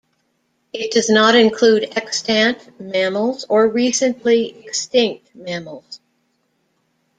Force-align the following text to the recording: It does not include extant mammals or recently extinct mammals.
It 0.73 0.89
does 0.93 1.11
not 1.11 1.35
include 1.35 1.95
extant 1.95 2.79
mammals 2.81 3.45
or 3.47 3.67
recently 3.69 4.57
extinct 4.65 5.29
mammals. 5.35 5.99